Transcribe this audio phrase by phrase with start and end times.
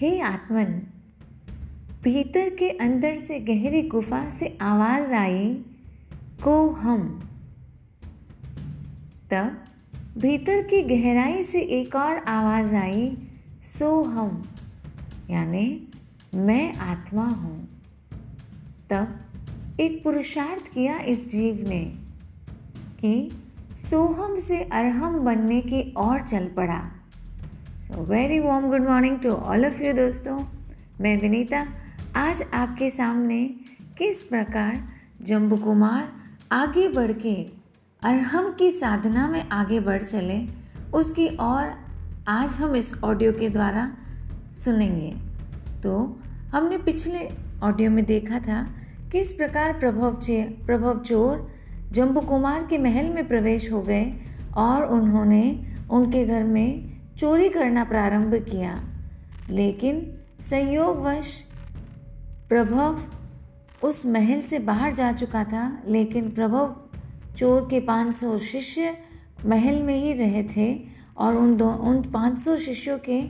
[0.00, 0.64] हे आत्मन,
[2.02, 5.54] भीतर के अंदर से गहरी गुफा से आवाज़ आई,
[6.44, 7.30] को हम?
[9.30, 9.64] तब
[10.18, 13.18] भीतर की गहराई से एक और आवाज़ आई,
[13.62, 14.42] सो हम,
[15.30, 15.88] यानी,
[16.34, 17.68] मैं आत्मा हूँ।
[18.90, 19.20] तब
[19.80, 21.92] एक पुरुषार्थ किया इस जीव ने
[23.00, 23.30] कि
[23.90, 26.90] सोहम से अरहम बनने की ओर चल पड़ा।
[27.90, 30.38] Very warm good morning to all of you दोस्तों।
[31.00, 31.66] मैं विनीता,
[32.16, 33.38] आज आपके सामने
[33.98, 34.76] किस प्रकार
[35.22, 36.08] जम्बू कुमार
[36.52, 37.34] आगे बढ़ के
[38.02, 40.38] अरहम की साधना में आगे बढ़ चले,
[40.94, 41.72] उसकी और
[42.28, 43.90] आज हम इस ऑडियो के द्वारा
[44.64, 45.10] सुनेंगे।
[45.82, 45.96] तो
[46.52, 47.28] हमने पिछले
[47.62, 48.62] ऑडियो में देखा था
[49.12, 51.50] किस प्रकार प्रभव चे, प्रभव चोर
[51.92, 54.12] जम्बू कुमार के महल में प्रवेश हो गए
[54.58, 55.42] और उन्होंने
[55.90, 56.89] उनके घर में
[57.20, 58.82] चोरी करना प्रारंभ किया।
[59.50, 60.00] लेकिन
[60.50, 61.46] संयोगवश
[62.48, 63.00] प्रभव
[63.82, 66.76] उस महल से बाहर जा चुका था। लेकिन प्रभव
[67.36, 68.96] चोर के 500 शिष्य
[69.46, 70.80] महल में ही रहे थे
[71.16, 73.22] और उन दो, उन 500 शिष्यों के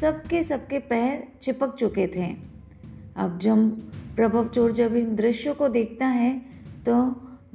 [0.00, 2.26] सबके सबके पैर चिपक चुके थे।
[3.16, 6.42] अब जब प्रभव चोर जब इन दृश्यों को देखता है
[6.86, 6.94] तो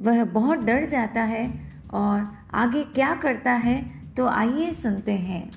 [0.00, 3.80] वह बहुत डर जाता है और आगे क्या करता है
[4.16, 5.50] तो आइए सुनते हैं।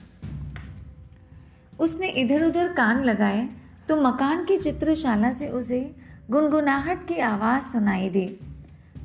[1.82, 3.48] उसने इधर उधर कान लगाए
[3.90, 5.80] तो मकान की चित्रशाला से उसे
[6.32, 8.26] गुनगुनाहट की आवाज़ सुनाई दी।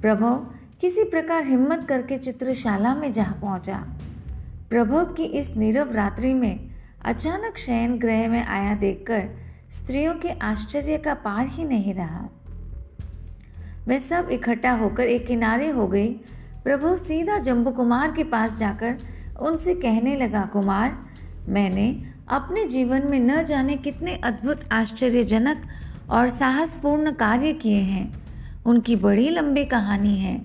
[0.00, 0.34] प्रभव
[0.80, 3.76] किसी प्रकार हिम्मत करके चित्रशाला में जा पहुँचा।
[4.70, 6.70] प्रभव की इस नीरव रात्रि में
[7.04, 9.28] अचानक शयन ग्रह में आया देखकर
[9.72, 12.28] स्त्रियों के आश्चर्य का पार ही नहीं रहा।
[13.86, 16.08] वे सब इकट्ठा होकर एक किनारे हो गई।
[16.64, 18.96] प्रभु सीधा जम्बू कुमार के पास जाकर
[19.40, 20.98] उनसे कहने लगा, कुमार,
[21.48, 25.62] मैंने अपने जीवन में न जाने कितने अद्भुत, आश्चर्यजनक
[26.10, 28.14] और साहसपूर्ण कार्य किए हैं।
[28.64, 30.42] उनकी बड़ी लंबी कहानी है।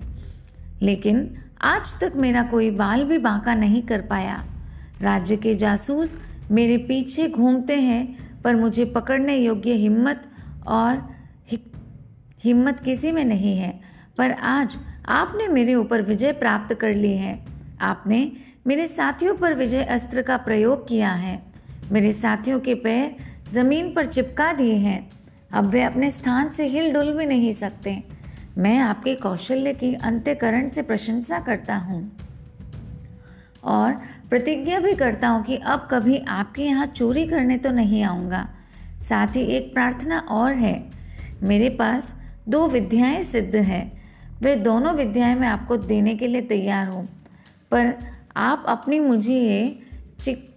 [0.82, 4.44] लेकिन आज तक मेरा कोई बाल भी बांका नहीं कर पाया।
[5.00, 10.22] राज्य के जासूस मेरे पीछे घूमते हैं, पर मुझे पकड़ने योग्य हिम्मत
[10.66, 11.14] और
[12.44, 13.80] हिम्मत किसी में नहीं है।
[14.18, 17.46] पर आज आपने मेरे ऊपर विजय प्राप्त कर ली है।
[17.80, 18.32] आपने
[18.66, 21.51] मेरे साथियों पर विजय अस्त्र का प्रयोग किया है।
[21.92, 23.16] मेरे साथियों के पैर
[23.50, 25.10] ज़मीन पर चिपका दिए हैं।
[25.52, 28.02] अब वे अपने स्थान से हिल डुल भी नहीं सकते।
[28.58, 32.18] मैं आपके कौशल्य की अंत्यकरण से प्रशंसा करता हूँ।
[33.64, 33.92] और
[34.30, 38.48] प्रतिज्ञा भी करता हूँ कि अब कभी आपके यहाँ चोरी करने तो नहीं आऊँगा।
[39.08, 40.90] साथ ही एक प्रार्थना और है।
[41.42, 42.14] मेरे पास
[42.48, 43.92] दो विद्याएँ सिद्ध है।
[44.42, 47.08] वे दोनों विद्याएँ मैं आपको देने के लिए तैयार हूँ।
[47.70, 47.94] पर
[48.36, 49.78] आप अपनी मुझे ये
[50.20, 50.51] चिप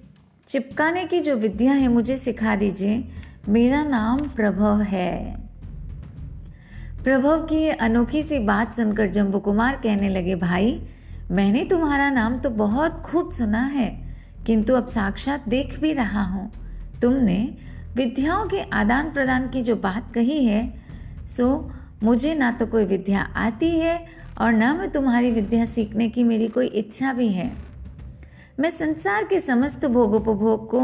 [0.49, 3.03] चिपकाने की जो विद्या है, मुझे सिखा दीजिए।
[3.49, 5.35] मेरा नाम प्रभव है।
[7.03, 10.81] प्रभव की अनोखी सी बात सुनकर जम्बू कुमार कहने लगे, भाई,
[11.31, 13.89] मैंने तुम्हारा नाम तो बहुत खूब सुना है,
[14.45, 16.51] किंतु अब साक्षात देख भी रहा हूँ।
[17.01, 17.57] तुमने
[17.95, 20.73] विद्याओं के आदान प्रदान की जो बात कही है,
[21.27, 21.71] सो
[22.03, 24.05] मुझे ना तो कोई विद्या आती है
[24.41, 27.51] और ना मैं तुम्हारी विद्या सीखने की मेरी कोई इच्छा भी है।
[28.59, 30.81] मैं संसार के समस्त भोगोपभोग को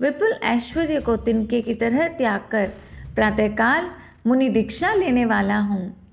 [0.00, 2.68] विपुल ऐश्वर्य को तिनके की तरह त्याग कर
[3.14, 3.90] प्रातःकाल
[4.26, 6.12] मुनि दीक्षा लेने वाला हूँ।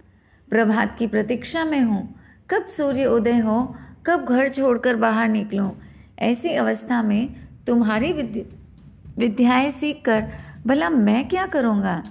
[0.49, 2.15] प्रभात की प्रतीक्षा में हूँ।
[2.49, 3.75] कब सूर्य उदय हो,
[4.05, 5.71] कब घर छोड़कर बाहर निकलूं,
[6.19, 7.35] ऐसी अवस्था में
[7.67, 8.43] तुम्हारी विद्या
[9.17, 10.27] विद्याएँ सीख कर
[10.67, 12.03] भला मैं क्या करूँगा?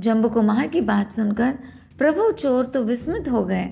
[0.00, 1.54] जम्बू कुमार की बात सुनकर
[1.98, 3.70] प्रभु चोर तो विस्मित हो गए।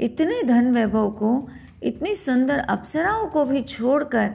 [0.00, 1.48] इतने धन वैभव को
[1.82, 4.30] इतनी सुंदर अप्सराओं को भी छोड़कर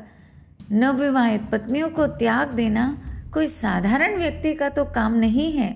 [0.71, 2.85] नवविवाहित पत्नियों को त्याग देना
[3.33, 5.75] कोई साधारण व्यक्ति का तो काम नहीं है।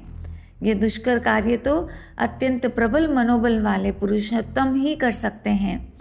[0.64, 1.76] ये दुष्कर कार्य तो
[2.18, 5.94] अत्यंत प्रबल मनोबल वाले पुरुषोत्तम ही कर सकते हैं,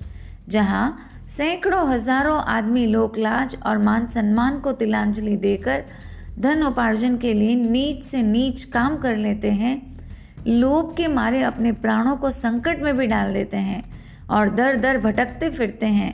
[0.48, 0.98] जहाँ
[1.28, 5.84] सैकड़ों हज़ारों आदमी लोकलाज और मान सम्मान को तिलांजलि देकर
[6.38, 9.76] धन उपार्जन के लिए नीच से नीच काम कर लेते हैं,
[10.46, 13.82] लोभ के मारे अपने प्राणों को संकट में भी डाल देते हैं।
[14.30, 16.12] और दर दर भटकते फिरते हैं।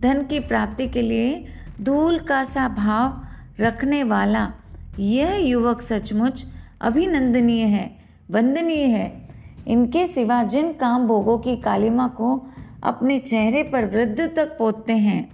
[0.00, 1.44] धन की प्राप्ति के लिए
[1.80, 4.50] धूल का सा भाव रखने वाला
[4.98, 6.44] यह युवक सचमुच
[6.80, 7.90] अभिनंदनीय है,
[8.30, 9.10] वंदनीय है।
[9.66, 12.34] इनके सिवा जिन काम भोगों की कालिमा को
[12.82, 15.28] अपने चेहरे पर वृद्ध तक पोतते हैं,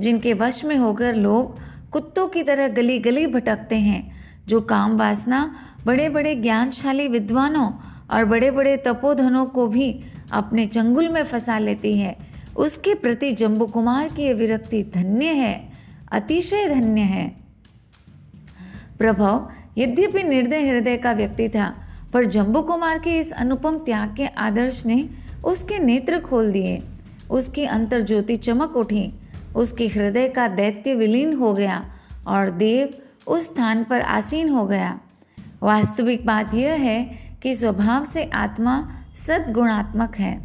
[0.00, 1.58] जिनके वश में होकर लोग
[1.90, 4.02] कुत्तों की तरह गली गली भटकते हैं,
[4.46, 5.40] जो काम वासना
[5.86, 7.70] बड़े बड़े ज्ञानशाली विद्वानों
[8.10, 9.90] और बड़े बड़े तपोधनों को भी
[10.32, 12.16] अपने चंगुल में फंसा लेती है।
[12.56, 15.72] उसके प्रति जम्बू कुमार की विरक्ति धन्य है,
[16.12, 17.36] अतिशय धन्य है।
[18.98, 21.74] प्रभव, यद्यपि निर्दय हृदय का व्यक्ति था,
[22.12, 25.08] पर जम्बू कुमार के इस अनुपम त्याग के आदर्श ने
[25.44, 26.82] उसके नेत्र खोल दिए।
[27.30, 29.12] उसकी अंतर ज्योति चमक उठी,
[29.56, 31.92] उसके हृदय का दैत्य विलीन हो गया
[32.26, 32.94] और देव
[33.26, 35.00] उस स्थान पर आसीन हो गया।
[35.62, 40.40] वास्तविक बात यह है कि स्वभाव से आत्मा सदगुणात्मक है।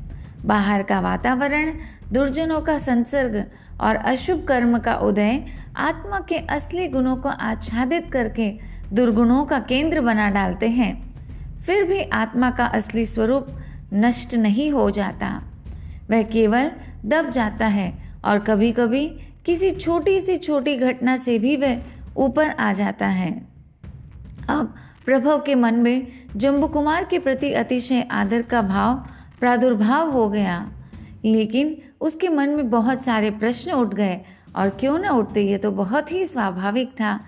[0.46, 1.72] बाहर का वातावरण,
[2.14, 3.44] दुर्जनों का संसर्ग
[3.82, 5.44] और अशुभ कर्म का उदय
[5.78, 8.50] आत्मा के असली गुणों को आच्छादित करके
[8.94, 10.92] दुर्गुणों का केंद्र बना डालते हैं।
[11.62, 13.48] फिर भी आत्मा का असली स्वरूप
[13.94, 15.42] नष्ट नहीं हो जाता।
[16.10, 16.72] वह केवल
[17.06, 17.94] दब जाता है
[18.26, 19.08] और कभी कभी
[19.46, 21.82] किसी छोटी सी छोटी घटना से भी वह
[22.18, 23.32] ऊपर आ जाता है।
[24.50, 28.96] अब प्रभव के मन में जम्बू कुमार के प्रति अतिशय आदर का भाव,
[29.40, 30.72] प्रादुर्भाव हो गया।
[31.26, 34.20] लेकिन उसके मन में बहुत सारे प्रश्न उठ गए,
[34.56, 37.20] और क्यों न उठते, ये तो बहुत ही स्वाभाविक था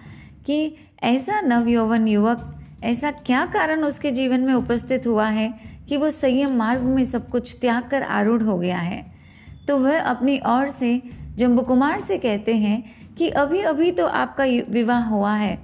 [0.46, 5.54] कि ऐसा नवयौवन युवक, ऐसा क्या कारण उसके जीवन में उपस्थित हुआ है
[5.90, 9.04] कि वो संयम मार्ग में सब कुछ त्याग कर आरूढ़ हो गया है।
[9.68, 11.02] तो वह अपनी ओर से
[11.36, 12.84] जम्बू कुमार से कहते हैं
[13.16, 15.58] कि अभी अभी तो आपका विवाह हुआ है।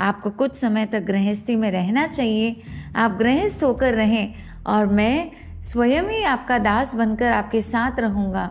[0.00, 2.62] आपको कुछ समय तक गृहस्थी में रहना चाहिए
[2.96, 4.34] आप गृहस्थ होकर रहें
[4.66, 5.30] और मैं
[5.62, 8.50] स्वयं ही आपका दास बनकर आपके साथ रहूँगा।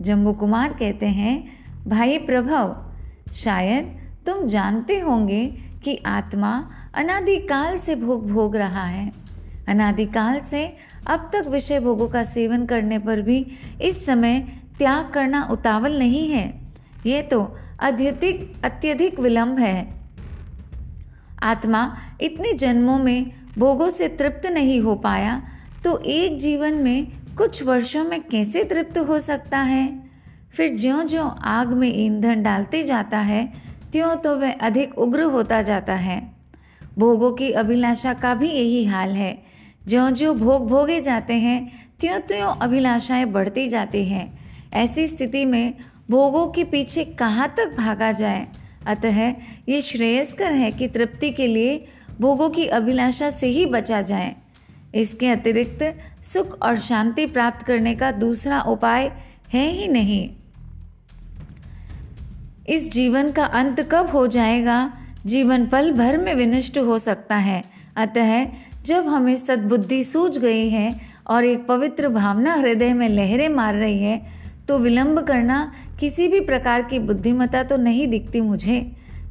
[0.00, 1.44] जम्बू कुमार कहते हैं,
[1.88, 2.76] भाई प्रभव,
[3.34, 3.96] शायद
[4.26, 5.46] तुम जानते होंगे
[5.84, 6.52] कि आत्मा
[6.94, 9.10] अनादिकाल से भोग भोग रहा है।
[9.68, 10.76] अनादिकाल से
[11.06, 13.46] अब तक विषय भोगों का सेवन करने पर भी
[13.82, 14.40] इस समय
[14.78, 16.46] त्याग करना उतावल नहीं है।
[17.06, 19.94] ये तो अत्यधिक अत्यधिक विलंब है।
[21.42, 25.42] आत्मा इतने जन्मों में भोगों से तृप्त नहीं हो पाया
[25.84, 27.06] तो एक जीवन में
[27.38, 29.86] कुछ वर्षों में कैसे तृप्त हो सकता है?
[30.56, 33.52] फिर ज्यो ज्यो आग में ईंधन डालते जाता है,
[33.92, 36.20] त्यों तो वह अधिक उग्र होता जाता है।
[36.98, 39.38] भोगों की अभिलाषा का भी यही हाल है।
[39.88, 44.26] ज्यो ज्यो भोग भोगे जाते हैं त्यों त्यों अभिलाषाएँ बढ़ती जाती हैं।
[44.74, 45.74] ऐसी स्थिति में
[46.10, 48.46] भोगों के पीछे कहाँ तक भागा जाए?
[48.86, 49.20] अतः
[49.68, 51.86] ये श्रेयस्कर है कि तृप्ति के लिए
[52.20, 54.34] भोगों की अभिलाषा से ही बचा जाए।
[54.94, 55.82] इसके अतिरिक्त
[56.24, 59.10] सुख और शांति प्राप्त करने का दूसरा उपाय
[59.52, 60.28] है ही नहीं।
[62.68, 64.92] इस जीवन का अंत कब हो जाएगा?
[65.26, 67.62] जीवन पल भर में विनष्ट हो सकता है।
[67.96, 68.46] अतः
[68.86, 70.90] जब हमें सद्बुद्धि सूझ गई है
[71.26, 74.20] और एक पवित्र भावना हृदय में लहरें मार रही है
[74.68, 78.80] तो विलंब करना किसी भी प्रकार की बुद्धिमता तो नहीं दिखती मुझे।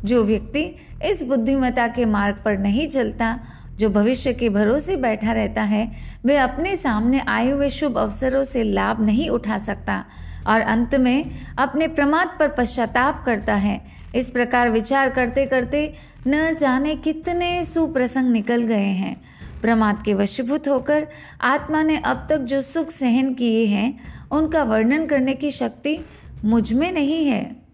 [0.06, 0.64] जो व्यक्ति
[1.06, 3.40] इस बुद्धिमता के मार्ग पर नहीं चलता,
[3.78, 5.92] जो भविष्य के भरोसे बैठा रहता है
[6.26, 10.04] वह अपने सामने आए हुए शुभ अवसरों से लाभ नहीं उठा सकता
[10.48, 13.82] और अंत में अपने प्रमाद पर पश्चाताप करता है।
[14.16, 15.94] इस प्रकार विचार करते करते
[16.28, 19.16] न जाने कितने सुप्रसंग निकल गए हैं।
[19.62, 21.08] प्रमाद के वशीभूत होकर
[21.42, 24.00] आत्मा ने अब तक जो सुख सहन किए हैं,
[24.32, 25.98] उनका वर्णन करने की शक्ति
[26.46, 27.65] मुझमें नहीं है।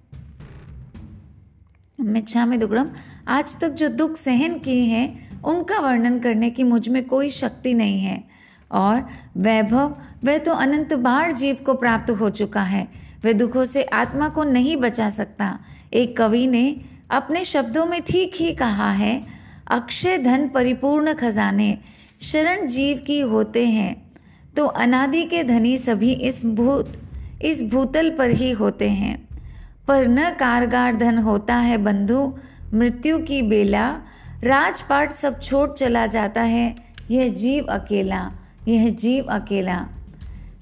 [2.02, 2.88] मिच्छामी दुग्रम
[3.28, 8.00] आज तक जो दुख सहन किए हैं, उनका वर्णन करने की मुझमें कोई शक्ति नहीं
[8.00, 8.24] है।
[8.72, 12.88] और वैभव, वह तो अनंत बार जीव को प्राप्त हो चुका है।
[13.26, 15.60] वह दुखों से आत्मा को नहीं बचा सकता।
[15.94, 19.24] एक कवि ने अपने शब्दों में ठीक ही कहा है,
[19.68, 21.78] अक्षय धन परिपूर्ण खजाने,
[22.22, 24.12] शरण जीव की होते हैं।
[24.58, 26.94] तो अनादि के धनी सभी इस भूत,
[27.42, 29.31] इस भूतल पर ही होते हैं।
[29.88, 32.34] पर न कारगार धन होता है बंधु,
[32.74, 33.88] मृत्यु की बेला।
[34.44, 36.76] राजपाट सब छोड़ चला जाता है,
[37.12, 38.30] यह जीव अकेला,
[38.68, 39.78] यह जीव अकेला।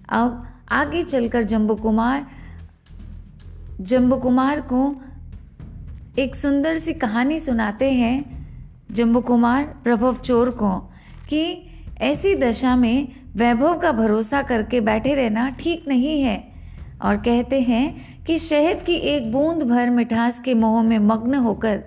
[0.09, 2.25] अब आगे चलकर जम्बू कुमार
[3.81, 4.79] जम्बू कुमार को
[6.19, 8.15] एक सुंदर सी कहानी सुनाते हैं
[8.91, 10.71] जम्बू कुमार प्रभव चोर को,
[11.29, 11.65] कि
[12.01, 16.37] ऐसी दशा में वैभव का भरोसा करके बैठे रहना ठीक नहीं है।
[17.01, 21.77] और कहते हैं कि शहद की एक बूंद भर मिठास के मोह में मग्न होकर,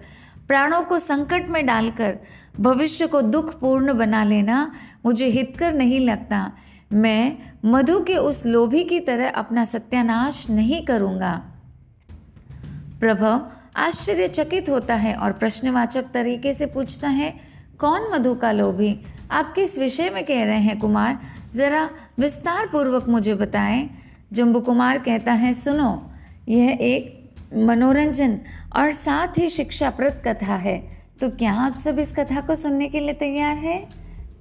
[0.49, 2.19] प्राणों को संकट में डालकर,
[2.61, 6.53] भविष्य को दुख पूर्ण बना लेना मुझे हितकर नहीं लगता।
[6.93, 11.43] मैं मधु के उस लोभी की तरह अपना सत्यानाश नहीं करूँगा।
[13.01, 13.47] प्रभव
[13.77, 17.41] आश्चर्यचकित होता है और प्रश्नवाचक तरीके से पूछता है,
[17.79, 19.01] कौन मधु का लोभी?
[19.31, 21.19] आप किस विषय में कह रहे हैं, कुमार?
[21.55, 23.91] जरा विस्तार पूर्वक मुझे बताएँ।
[24.33, 26.12] जम्बू कुमार कहता है, सुनो
[26.49, 28.39] यह एक मनोरंजन
[28.77, 30.79] और साथ ही शिक्षाप्रद कथा है।
[31.21, 33.79] तो क्या आप सब इस कथा को सुनने के लिए तैयार है?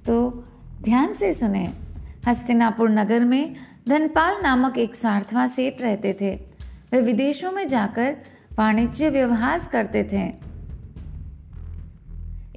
[0.06, 0.30] तो
[0.82, 1.68] ध्यान से सुने।
[2.26, 3.54] हस्तिनापुर नगर में
[3.88, 6.34] धनपाल नामक एक सार्थवा सेठ रहते थे।
[6.92, 8.16] वे विदेशों में जाकर
[8.58, 10.26] वाणिज्य व्यवहार करते थे।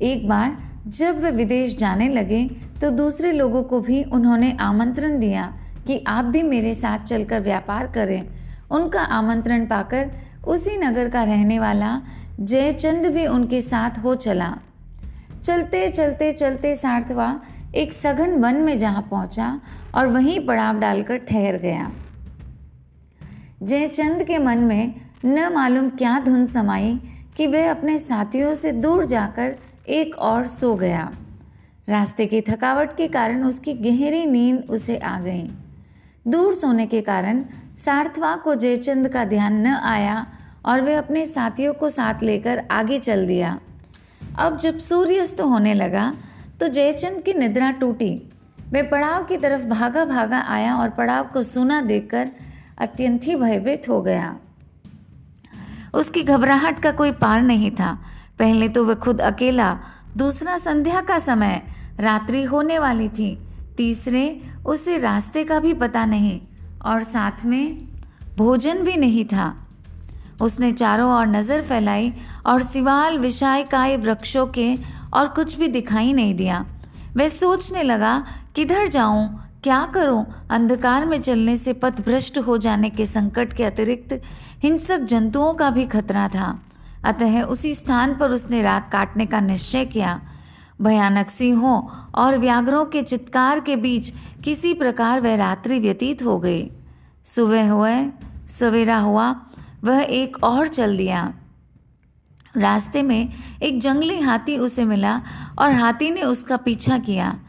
[0.06, 2.46] एक बार जब वे विदेश जाने लगे
[2.82, 5.46] तो दूसरे लोगों को भी उन्होंने आमंत्रण दिया
[5.88, 8.22] कि आप भी मेरे साथ चलकर व्यापार करें।
[8.72, 10.12] उनका आमंत्रण पाकर
[10.48, 12.01] उसी नगर का रहने वाला
[12.39, 14.55] जयचंद भी उनके साथ हो चला।
[15.43, 17.41] चलते चलते चलते सार्थवा
[17.75, 19.60] एक सघन वन में जहाँ पहुँचा
[19.95, 21.91] और वहीं पड़ाव डालकर ठहर गया।
[23.63, 24.95] जयचंद के मन में
[25.25, 27.00] न मालूम क्या धुन समाई
[27.38, 29.55] कि वह अपने साथियों से दूर जाकर
[29.89, 31.12] एक और सो गया।
[31.89, 35.50] रास्ते की थकावट के कारण उसकी गहरी नींद उसे आ गई।
[36.27, 37.43] दूर सोने के कारण
[37.86, 40.25] सार्थवा को जयचंद का ध्यान न आया
[40.65, 43.60] और वे अपने साथियों को साथ लेकर आगे चल दिया।
[44.38, 46.13] अब जब सूर्यास्त होने लगा
[46.60, 48.10] तो जयचंद की निद्रा टूटी।
[48.72, 52.30] वे पड़ाव की तरफ़ भागा भागा आया और पड़ाव को सुना देखकर
[52.77, 54.36] अत्यंत ही भयभीत हो गया।
[55.94, 57.92] उसकी घबराहट का कोई पार नहीं था।
[58.39, 59.77] पहले तो वह खुद अकेला,
[60.18, 61.62] दूसरा संध्या का समय,
[62.00, 63.38] रात्रि होने वाली थी,
[63.77, 66.39] तीसरे उसे रास्ते का भी पता नहीं।
[66.86, 67.88] और साथ में
[68.38, 69.54] भोजन भी नहीं था।
[70.42, 72.13] उसने चारों ओर नज़र फैलाई
[72.46, 74.75] और सिवाल विषाय काय वृक्षों के
[75.13, 76.65] और कुछ भी दिखाई नहीं दिया।
[77.18, 79.42] वह सोचने लगा, किधर जाऊँ?
[79.63, 80.25] क्या करूँ?
[80.50, 84.22] अंधकार में चलने से पथ भ्रष्ट हो जाने के संकट के अतिरिक्त
[84.63, 86.60] हिंसक जंतुओं का भी खतरा था।
[87.06, 90.22] अतः उसी स्थान पर उसने रात काटने का निश्चय किया।
[90.82, 91.82] भयानक सिंहों
[92.15, 94.13] और व्याघ्रों के चित्कार के बीच
[94.44, 96.72] किसी प्रकार वह रात्रि व्यतीत हो गई।
[97.25, 98.05] सुबह हुए,
[98.50, 99.36] सवेरा हुआ,
[99.84, 101.34] वह एक और चल दिया।
[102.58, 105.22] रास्ते में एक जंगली हाथी उसे मिला
[105.60, 107.39] और हाथी ने उसका पीछा किया।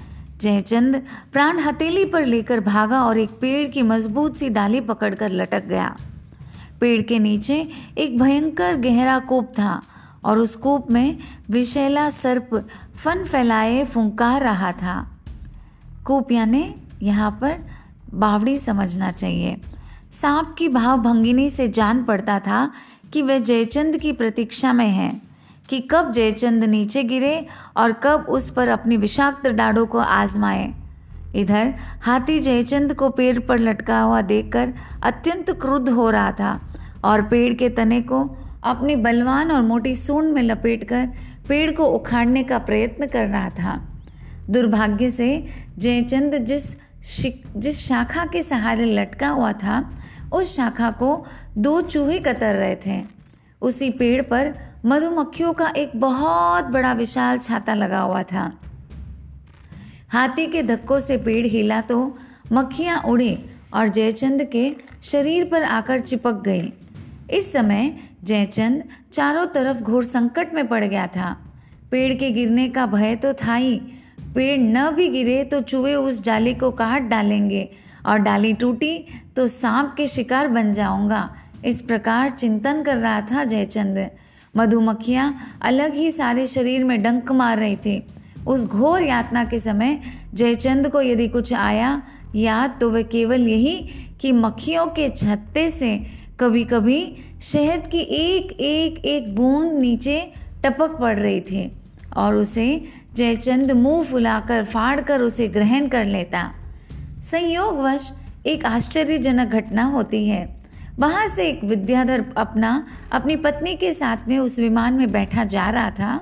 [0.41, 1.03] जयचंद
[1.33, 5.97] प्राण हथेली पर लेकर भागा और एक पेड़ की मज़बूत सी डाली पकड़कर लटक गया।
[6.81, 7.69] पेड़ के नीचे
[7.99, 9.83] एक भयंकर गहरा कोप था
[10.25, 11.19] और उस कूप में
[11.51, 14.95] विशैला सर्प फन फैलाए, फुंकार रहा था।
[16.07, 17.59] कूप यानी यहाँ पर
[18.15, 19.57] बावड़ी समझना चाहिए।
[20.13, 22.71] सांप की भाव भंगिनी से जान पड़ता था
[23.13, 25.11] कि वह जयचंद की प्रतीक्षा में है,
[25.69, 30.73] कि कब जयचंद नीचे गिरे और कब उस पर अपनी विषाक्त डाड़ों को आजमाए।
[31.35, 34.73] इधर, हाथी जयचंद को पेड़ पर लटका हुआ देखकर
[35.03, 36.61] अत्यंत क्रुद्ध हो रहा था
[37.05, 38.25] और पेड़ के तने को
[38.65, 41.09] अपनी बलवान और मोटी सूंड में लपेटकर
[41.49, 43.81] पेड़ को उखाड़ने का प्रयत्न कर रहा था।
[44.51, 45.29] दुर्भाग्य से
[45.79, 46.75] जयचंद जिस
[47.57, 49.91] जिस शाखा के सहारे लटका हुआ था,
[50.33, 51.27] उस शाखा को
[51.59, 53.03] दो चूहे कतर रहे थे।
[53.63, 54.55] उसी पेड़ पर
[54.87, 58.53] मधुमक्खियों का एक बहुत बड़ा विशाल छाता लगा हुआ था।
[60.09, 62.19] हाथी के धक्कों से पेड़ हिला तो
[62.53, 63.39] मक्खियाँ उड़ी
[63.75, 64.71] और जयचंद के
[65.03, 66.73] शरीर पर आकर चिपक गई।
[67.31, 67.93] इस समय
[68.27, 71.37] जयचंद चारों तरफ़ घोर संकट में पड़ गया था।
[71.91, 73.75] पेड़ के गिरने का भय तो था ही।
[74.35, 77.69] पेड़ न भी गिरे तो चूहे उस डाली को काट डालेंगे
[78.07, 78.99] और डाली टूटी
[79.37, 81.29] तो सांप के शिकार बन जाऊँगा।
[81.65, 84.09] इस प्रकार चिंतन कर रहा था जयचंद।
[84.55, 88.03] मधुमक्खियाँ अलग ही सारे शरीर में डंक मार रही थी।
[88.47, 89.99] उस घोर यातना के समय
[90.35, 92.03] जयचंद को यदि कुछ आया
[92.35, 93.77] याद तो वह केवल यही
[94.21, 95.97] कि मक्खियों के छत्ते से
[96.41, 97.01] कभी कभी
[97.43, 100.19] शहद की एक एक एक बूंद नीचे
[100.65, 101.71] टपक पड़ रही थी
[102.17, 102.67] और उसे
[103.15, 106.43] जयचंद मुँह फुलाकर फाड़ कर उसे ग्रहण कर लेता।
[107.25, 108.11] संयोगवश
[108.47, 110.45] एक आश्चर्यजनक घटना होती है।
[110.99, 115.69] वहाँ से एक विद्याधर अपना, अपनी पत्नी के साथ में उस विमान में बैठा जा
[115.71, 116.21] रहा था।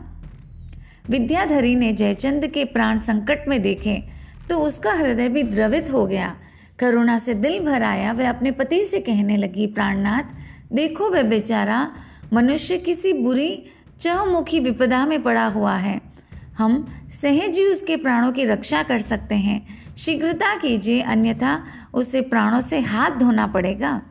[1.11, 4.03] विद्याधरी ने जयचंद के प्राण संकट में देखे
[4.49, 6.35] तो उसका हृदय भी द्रवित हो गया।
[6.79, 10.23] करुणा से दिल भर आया वह अपने पति से कहने लगी, प्राणनाथ,
[10.73, 11.91] देखो वह बेचारा
[12.33, 13.67] मनुष्य किसी बुरी
[14.01, 16.01] चहुमुखी विपदा में पड़ा हुआ है।
[16.59, 19.67] हम सहज ही उसके प्राणों की रक्षा कर सकते हैं।
[19.97, 21.65] शीघ्रता कीजिए, अन्यथा
[21.95, 24.03] उसे प्राणों से हाथ धोना पड़ेगा।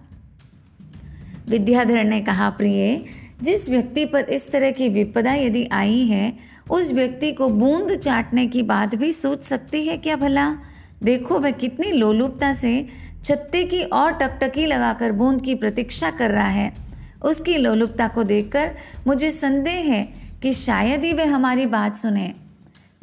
[1.50, 3.05] विद्याधर ने कहा, प्रिय,
[3.41, 6.38] जिस व्यक्ति पर इस तरह की विपदा यदि आई है,
[6.72, 10.55] उस व्यक्ति को बूंद चाटने की बात भी सोच सकती है क्या भला?
[11.03, 12.88] देखो वह कितनी लोलुपता से
[13.24, 16.72] छत्ते की और टकटकी लगाकर बूंद की प्रतीक्षा कर रहा है।
[17.24, 18.72] उसकी लोलुपता को देखकर
[19.07, 20.03] मुझे संदेह है
[20.41, 22.33] कि शायद ही वह हमारी बात सुने।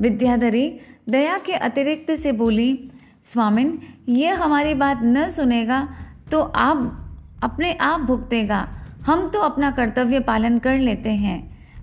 [0.00, 2.90] विद्याधरी दया के अतिरिक्त से बोली,
[3.25, 3.78] स्वामिन,
[4.09, 5.88] यह हमारी बात न सुनेगा
[6.33, 6.97] तो आप
[7.42, 8.69] अपने आप भुगतेगा।
[9.07, 11.38] हम तो अपना कर्तव्य पालन कर लेते हैं।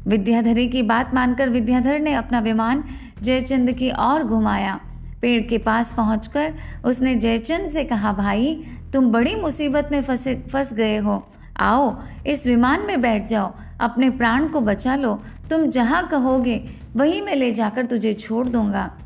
[0.07, 2.83] विद्याधरी की बात मानकर विद्याधर ने अपना विमान
[3.21, 4.79] जयचंद की ओर घुमाया।
[5.21, 6.53] पेड़ के पास पहुंचकर
[6.85, 11.27] उसने जयचंद से कहा, भाई, तुम बड़ी मुसीबत में फंसे, फंस गए हो।
[11.59, 17.21] आओ, इस विमान में बैठ जाओ। अपने प्राण को बचा लो। तुम जहाँ कहोगे, वहीं
[17.21, 18.97] मैं ले जाकर तुझे छोड़ दूँगा।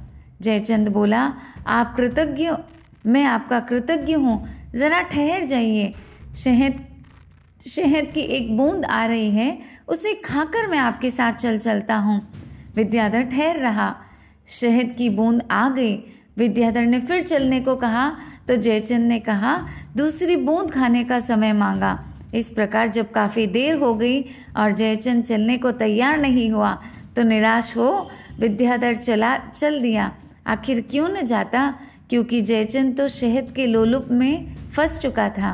[0.41, 1.33] जयचंद बोला,
[1.67, 2.51] आप कृतज्ञ
[3.05, 5.93] मैं आपका कृतज्ञ हूँ। ज़रा ठहर जाइए।
[6.35, 6.85] शहद
[7.67, 12.27] शहद की एक बूंद आ रही है। उसे खाकर मैं आपके साथ चल चलता हूँ।
[12.75, 13.95] विद्याधर ठहर रहा।
[14.51, 15.95] शहद की बूंद आ गई।
[16.37, 18.11] विद्याधर ने फिर चलने को कहा
[18.47, 19.57] तो जयचंद ने कहा,
[19.97, 21.99] दूसरी बूंद खाने का समय मांगा।
[22.33, 24.21] इस प्रकार जब काफ़ी देर हो गई
[24.57, 26.71] और जयचंद चलने को तैयार नहीं हुआ
[27.15, 30.11] तो निराश हो विद्याधर चला, चल दिया।
[30.47, 31.73] आखिर क्यों न जाता?
[32.09, 35.51] क्योंकि जयचंद तो शहद के लोलुप में फंस चुका था।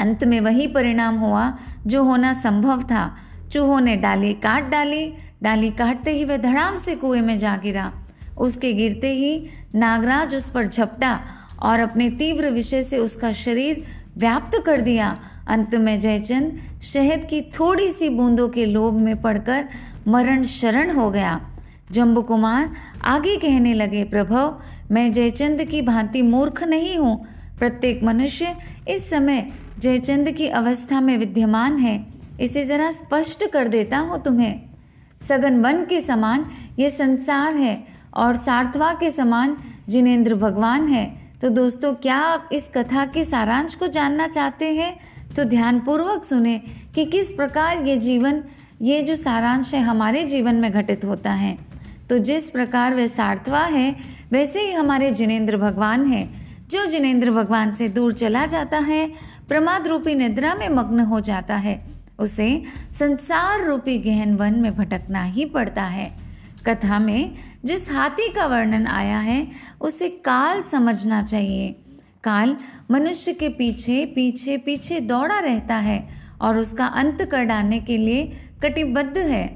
[0.00, 3.16] अंत में वही परिणाम हुआ जो होना संभव था।
[3.52, 7.92] चूहों ने डाली, काट डाली डाली काटते ही वह धड़ाम से कुएँ में जा गिरा।
[8.38, 11.20] उसके गिरते ही नागराज उस पर झपटा
[11.62, 13.84] और अपने तीव्र विषय से उसका शरीर
[14.18, 15.18] व्याप्त कर दिया।
[15.48, 19.68] अंत में जयचंद शहद की थोड़ी सी बूंदों के लोभ में पड़कर
[20.08, 21.40] मरण शरण हो गया।
[21.90, 22.70] जम्बू कुमार
[23.04, 27.16] आगे कहने लगे प्रभव मैं जयचंद की भांति मूर्ख नहीं हूँ।
[27.58, 28.54] प्रत्येक मनुष्य
[28.88, 29.46] इस समय
[29.78, 32.06] जयचंद की अवस्था में विद्यमान है।
[32.40, 34.67] इसे जरा स्पष्ट कर देता हूँ तुम्हें।
[35.22, 36.46] सगन वन के समान
[36.78, 39.56] ये संसार है और सार्थवा के समान
[39.88, 45.00] जिनेन्द्र भगवान है। तो दोस्तों, क्या आप इस कथा के सारांश को जानना चाहते हैं?
[45.36, 46.62] तो ध्यानपूर्वक सुने
[46.94, 48.44] कि किस प्रकार ये जीवन,
[48.82, 51.58] ये जो सारांश है हमारे जीवन में घटित होता है।
[52.10, 53.96] तो जिस प्रकार वह सार्थवा है,
[54.32, 56.28] वैसे ही हमारे जिनेन्द्र भगवान है।
[56.70, 59.12] जो जिनेन्द्र भगवान से दूर चला जाता है,
[59.48, 65.22] प्रमाद रूपी निद्रा में मग्न हो जाता है। उसे संसार रूपी गहन वन में भटकना
[65.22, 66.10] ही पड़ता है।
[66.66, 67.34] कथा में
[67.64, 69.46] जिस हाथी का वर्णन आया है,
[69.80, 71.76] उसे काल समझना चाहिए।
[72.24, 72.56] काल
[72.90, 76.08] मनुष्य के पीछे पीछे पीछे दौड़ा रहता है
[76.40, 78.24] और उसका अंत कर डालने के लिए
[78.62, 79.46] कटिबद्ध है।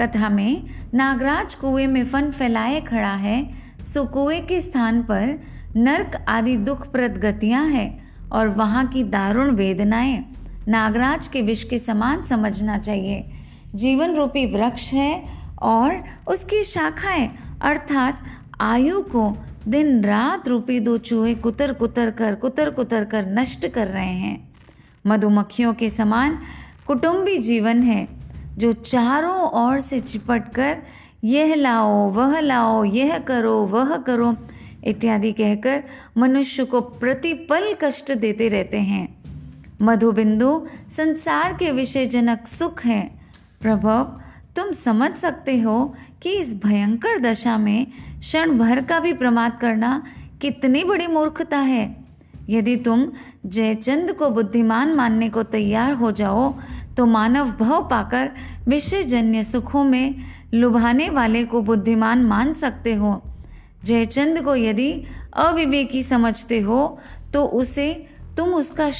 [0.00, 0.62] कथा में
[0.94, 3.48] नागराज कुएँ में फन फैलाए खड़ा है,
[3.84, 5.38] सो कुएँ के स्थान पर
[5.76, 10.24] नर्क आदि दुखप्रद गतियाँ हैं और वहाँ की दारुण वेदनाएँ।
[10.68, 13.24] नागराज के विष के समान समझना चाहिए।
[13.74, 15.24] जीवन रूपी वृक्ष है
[15.62, 17.30] और उसकी शाखाएँ,
[17.62, 18.18] अर्थात
[18.60, 19.36] आयु को
[19.68, 24.52] दिन रात रूपी दो चूहे कुतर कुतर कर, कुतर कुतर कर नष्ट कर रहे हैं।
[25.06, 26.38] मधुमक्खियों के समान
[26.86, 28.08] कुटुंबी जीवन है,
[28.58, 30.76] जो चारों ओर से चिपट कर,
[31.24, 34.36] यह लाओ, वह लाओ, यह करो, वह करो,
[34.84, 35.82] इत्यादि कहकर
[36.16, 39.23] मनुष्य को प्रतिपल कष्ट देते रहते हैं।
[39.84, 43.02] मधुबिंदु, संसार के विषय जनक सुख है।
[43.60, 44.04] प्रभव,
[44.56, 47.86] तुम समझ सकते हो कि इस भयंकर दशा में
[48.20, 50.02] क्षण भर का भी प्रमाद करना
[50.40, 52.04] कितनी बड़ी मूर्खता है।
[52.50, 53.06] यदि तुम
[53.46, 56.54] जयचंद को बुद्धिमान मानने को तैयार हो जाओ
[56.96, 58.30] तो मानव भव पाकर
[58.68, 60.14] विषयजन्य सुखों में
[60.54, 63.22] लुभाने वाले को बुद्धिमान मान सकते हो।
[63.84, 64.90] जयचंद को यदि
[65.36, 66.98] अविवेकी समझते हो
[67.34, 67.92] तो उसे
[68.36, 68.90] तुम उसका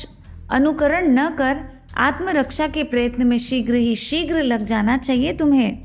[0.55, 1.61] अनुकरण न कर
[1.97, 5.79] आत्मरक्षा के प्रयत्न में शीघ्र ही शीघ्र लग जाना चाहिए तुम्हें।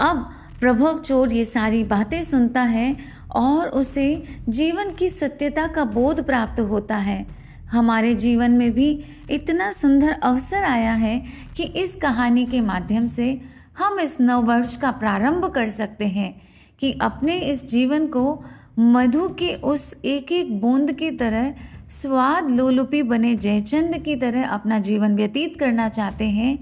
[0.00, 2.96] अब प्रभव चोर ये सारी बातें सुनता है
[3.34, 4.06] और उसे
[4.48, 7.26] जीवन की सत्यता का बोध प्राप्त होता है।
[7.70, 11.22] हमारे जीवन में भी इतना सुंदर अवसर आया है
[11.56, 13.40] कि इस कहानी के माध्यम से
[13.78, 16.42] हम इस नव वर्ष का प्रारंभ कर सकते हैं
[16.80, 18.44] कि अपने इस जीवन को
[18.78, 21.54] मधु के उस एक एक बूंद की तरह
[21.92, 26.58] स्वाद लोलुपी बने जयचंद की तरह अपना जीवन व्यतीत करना चाहते हैं,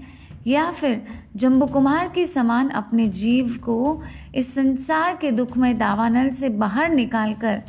[0.47, 1.01] या फिर
[1.35, 4.01] जम्बू कुमार के समान अपने जीव को
[4.35, 7.61] इस संसार के दुखमय दावानल से बाहर निकालकर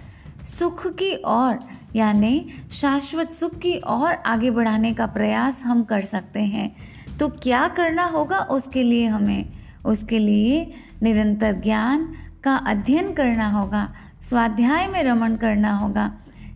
[0.44, 1.58] सुख की ओर,
[1.96, 6.74] यानी शाश्वत सुख की ओर आगे बढ़ाने का प्रयास हम कर सकते हैं।
[7.18, 9.48] तो क्या करना होगा उसके लिए हमें?
[9.86, 12.08] उसके लिए निरंतर ज्ञान
[12.44, 13.88] का अध्ययन करना होगा,
[14.22, 16.10] स्वाध्याय में रमण करना होगा।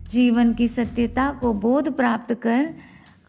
[0.09, 2.69] जीवन की सत्यता को बोध प्राप्त कर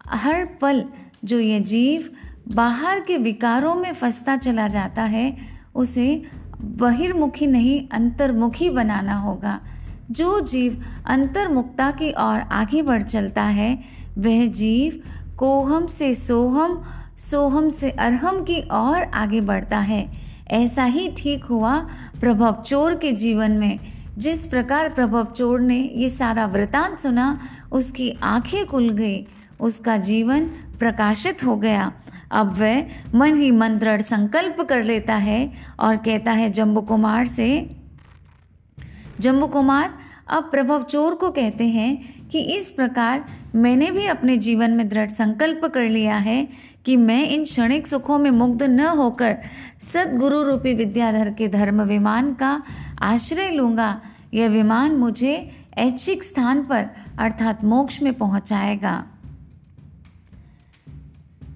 [0.09, 0.85] हर पल
[1.25, 2.11] जो ये जीव
[2.55, 5.37] बाहर के विकारों में फंसता चला जाता है,
[5.75, 6.23] उसे
[6.61, 9.61] बहिर्मुखी नहीं, अंतर्मुखी बनाना होगा।
[10.11, 13.85] जो जीव अंतर्मुखता की ओर आगे बढ़ चलता है,
[14.19, 15.03] वह जीव
[15.37, 16.83] कोहम से सोहम
[17.19, 20.09] सोहम से अरहम की ओर आगे बढ़ता है।
[20.49, 21.79] ऐसा ही ठीक हुआ
[22.21, 23.79] प्रभव चोर के जीवन में।
[24.19, 27.41] जिस प्रकार प्रभव चोर ने ये सारा वृतांत सुना,
[27.73, 29.27] उसकी आँखें खुल गई,
[29.61, 30.45] उसका जीवन
[30.79, 31.93] प्रकाशित हो गया।
[32.31, 37.27] अब वह मन ही मन दृढ़ संकल्प कर लेता है और कहता है जम्बू कुमार
[37.27, 37.49] से
[39.21, 39.95] जम्बू कुमार
[40.29, 45.11] अब प्रभव चोर को कहते हैं कि इस प्रकार मैंने भी अपने जीवन में दृढ़
[45.11, 46.49] संकल्प कर लिया है
[46.89, 49.37] कि मैं इन क्षणिक सुखों में मुग्ध न होकर
[49.93, 52.63] सदगुरु रूपी विद्याधर के धर्म विमान का
[53.03, 54.01] आश्रय लूँगा।
[54.35, 55.35] यह विमान मुझे
[55.79, 56.87] ऐच्छिक स्थान पर
[57.19, 59.05] अर्थात मोक्ष में पहुंचाएगा।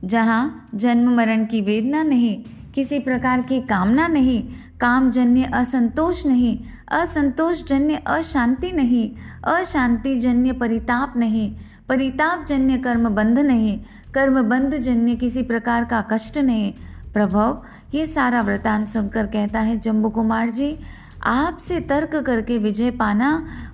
[0.05, 2.43] जहाँ जन्म मरण की वेदना नहीं,
[2.75, 4.43] किसी प्रकार की कामना नहीं,
[4.81, 6.59] कामजन्य असंतोष नहीं
[6.91, 9.11] असंतोष जन्य अशांति नहीं
[9.45, 11.55] अशांति जन्य परिताप नहीं
[11.89, 13.81] परिताप जन्य कर्म बंध नहीं
[14.15, 16.73] कर्म बंध जन्य किसी प्रकार का कष्ट नहीं
[17.13, 17.63] प्रभव,
[17.95, 20.77] ये सारा वृतांत सुनकर कहता है, जम्बू कुमार जी,
[21.23, 23.31] आपसे तर्क करके विजय पाना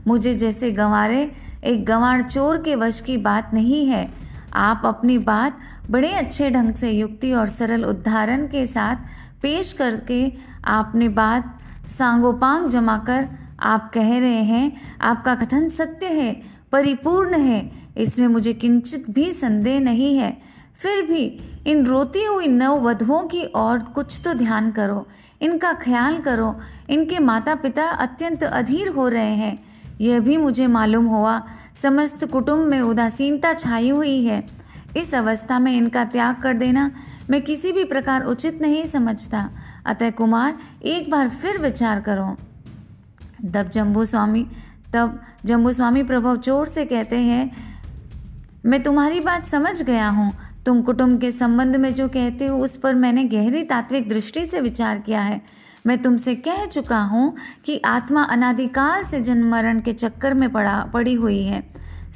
[0.06, 1.30] मुझे जैसे गंवारे,
[1.64, 4.08] एक गंवार चोर के वश की बात नहीं है।
[4.54, 5.58] आप अपनी बात
[5.90, 8.96] बड़े अच्छे ढंग से युक्ति और सरल उदाहरण के साथ
[9.42, 10.20] पेश करके
[10.64, 11.54] आपने बात
[11.88, 13.28] सांगोपांग जमाकर
[13.60, 16.32] आप कह रहे हैं, आपका कथन सत्य है,
[16.72, 17.60] परिपूर्ण है
[17.98, 20.36] इसमें मुझे किंचित भी संदेह नहीं है।
[20.78, 21.24] फिर भी
[21.66, 25.06] इन रोती हुई नव वधुओं की और कुछ तो ध्यान करो।
[25.40, 26.54] इनका ख्याल करो।
[26.90, 29.58] इनके माता पिता अत्यंत अधीर हो रहे हैं।
[30.00, 31.42] यह भी मुझे मालूम हुआ,
[31.82, 34.46] समस्त कुटुंब में उदासीनता छाई हुई है।
[34.96, 36.90] इस अवस्था में इनका त्याग कर देना
[37.30, 39.50] मैं किसी भी प्रकार उचित नहीं समझता।
[39.86, 42.36] अतः कुमार, एक बार फिर विचार करो।
[43.54, 44.46] तब जम्बू स्वामी
[44.92, 47.67] तब जम्बू स्वामी प्रभव चोर से कहते हैं
[48.66, 50.32] मैं तुम्हारी बात समझ गया हूँ।
[50.66, 54.60] तुम कुटुंब के संबंध में जो कहते हो, उस पर मैंने गहरी तात्विक दृष्टि से
[54.60, 55.40] विचार किया है।
[55.86, 60.84] मैं तुमसे कह चुका हूँ कि आत्मा अनादिकाल से जन्म मरण के चक्कर में पड़ा,
[60.84, 61.62] पड़ी हुई है।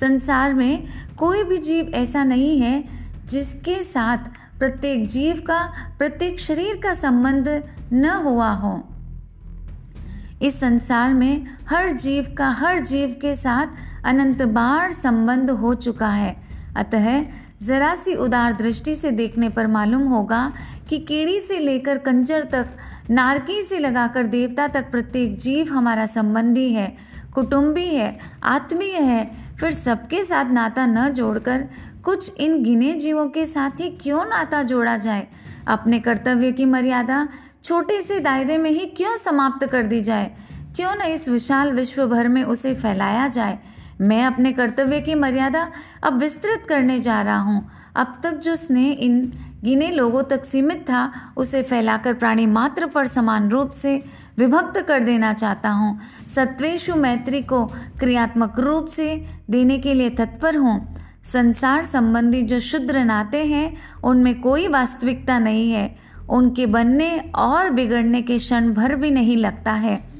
[0.01, 0.87] संसार में
[1.19, 2.85] कोई भी जीव ऐसा नहीं है
[3.27, 4.19] जिसके साथ
[4.59, 7.49] प्रत्येक जीव का, प्रत्येक शरीर का संबंध
[7.93, 8.89] न हुआ हो।
[10.43, 13.67] इस संसार में हर जीव का, हर जीव के साथ
[14.05, 16.37] अनंत बार संबंध हो चुका है।
[16.77, 17.23] अतः
[17.63, 20.53] जरा सी उदार दृष्टि से देखने पर मालूम होगा
[20.89, 22.69] कि कीड़ी से लेकर कंजर तक,
[23.11, 26.97] नारकी से लगाकर देवता तक प्रत्येक जीव हमारा संबंधी है,
[27.35, 31.69] कुटुंबी है, आत्मीय है। फिर सबके साथ नाता न जोड़कर
[32.05, 35.29] कुछ इन गिने जीवों के साथ ही क्यों नाता जोड़ा जाए?
[35.67, 37.29] अपने कर्तव्य की मर्यादा
[37.65, 40.31] छोटे से दायरे में ही क्यों समाप्त कर दी जाए?
[40.77, 43.59] क्यों न इस विशाल विश्व भर में उसे फैलाया जाए?
[44.03, 45.71] मैं अपने कर्तव्य की मर्यादा
[46.03, 49.33] अब विस्तृत करने जा रहा हूँ। अब तक जो स्नेह इन
[49.65, 54.03] गिने लोगों तक सीमित था, उसे फैलाकर प्राणी मात्र पर समान रूप से
[54.39, 57.67] विभक्त कर देना चाहता हूँ। सत्वेशु मैत्री को
[58.01, 64.41] क्रियात्मक रूप से देने के लिए तत्पर हूँ। संसार संबंधी जो शुद्र नाते हैं, उनमें
[64.41, 65.97] कोई वास्तविकता नहीं है।
[66.31, 70.12] उनके बनने और बिगड़ने के क्षण भर भी नहीं लगता है।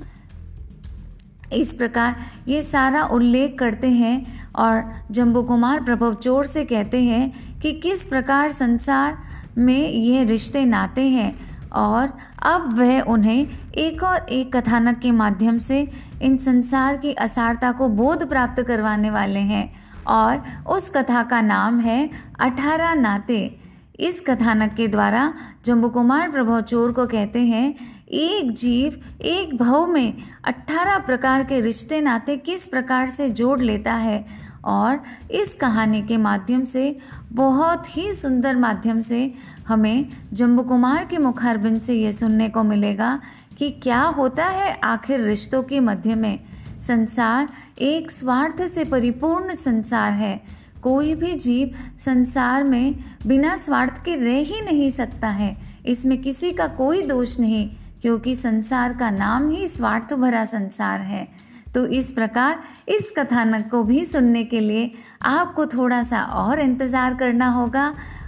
[1.53, 2.17] इस प्रकार
[2.49, 8.05] ये सारा उल्लेख करते हैं और जम्बू कुमार प्रभव चोर से कहते हैं कि किस
[8.05, 9.19] प्रकार संसार
[9.59, 11.35] में ये रिश्ते नाते हैं
[11.71, 12.13] और
[12.43, 15.89] अब वह उन्हें एक और एक कथानक के माध्यम से
[16.23, 19.73] इन संसार की असारता को बोध प्राप्त करवाने वाले हैं
[20.07, 22.11] और उस कथा का नाम है
[22.41, 23.59] अठारह नाते।
[24.01, 25.35] इस कथानक के द्वारा
[25.65, 27.75] जम्बू कुमार प्रभव चोर को कहते हैं
[28.13, 33.95] एक जीव, एक भव में अठारह प्रकार के रिश्ते नाते किस प्रकार से जोड़ लेता
[33.95, 34.27] है?
[34.65, 36.99] और इस कहानी के माध्यम से,
[37.33, 39.35] बहुत ही सुंदर माध्यम से
[39.69, 43.21] हमें जम्बू कुमार के मुखारबिंद से ये सुनने को मिलेगा
[43.59, 46.39] कि क्या होता है आखिर रिश्तों के मध्य में।
[46.83, 47.49] संसार
[47.81, 50.43] एक स्वार्थ से परिपूर्ण संसार है।
[50.83, 56.51] कोई भी जीव संसार में बिना स्वार्थ के रह ही नहीं सकता है। इसमें किसी
[56.51, 57.71] का कोई दोष नहीं।
[58.03, 61.27] क्योंकि संसार का नाम ही स्वार्थ भरा संसार है।
[61.75, 64.91] तो इस प्रकार इस कथानक को भी सुनने के लिए
[65.25, 67.87] आपको थोड़ा सा और इंतज़ार करना होगा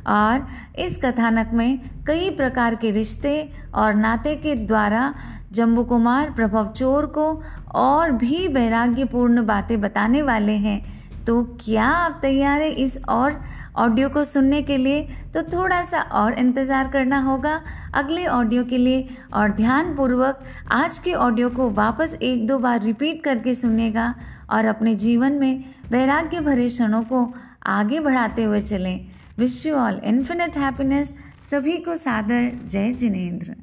[0.08, 0.46] और
[0.78, 3.36] इस कथानक में कई प्रकार के रिश्ते
[3.74, 5.12] और नाते के द्वारा
[5.52, 7.26] जम्बू कुमार प्रभव चोर को
[7.74, 10.82] और भी वैराग्यपूर्ण बातें बताने वाले हैं।
[11.24, 13.40] तो क्या आप तैयार हैं इस और
[13.76, 15.00] ऑडियो को सुनने के लिए
[15.34, 17.60] तो थोड़ा सा और इंतज़ार करना होगा।
[17.94, 23.22] अगले ऑडियो के लिए और ध्यानपूर्वक आज के ऑडियो को वापस एक दो बार रिपीट
[23.24, 24.14] करके सुनेगा
[24.50, 27.26] और अपने जीवन में वैराग्य भरे क्षणों को
[27.68, 29.06] आगे बढ़ाते हुए चलें।
[29.38, 31.14] Wish you all infinite happiness
[31.50, 33.54] सभी को सादर। जय जिनेन्द्र।